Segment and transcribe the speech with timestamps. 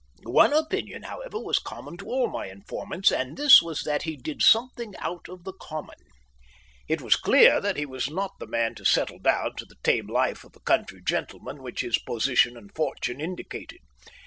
[0.25, 4.41] One opinion, however, was common to all my informants, and this was that he did
[4.41, 5.99] something out of the common.
[6.87, 10.07] It was clear that he was not the man to settle down to the tame
[10.07, 13.81] life of a country gentleman which his position and fortune indicated.